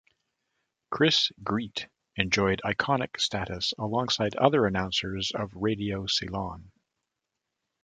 [0.89, 6.71] Chris Greet enjoyed iconic status alongside other announcers of Radio Ceylon.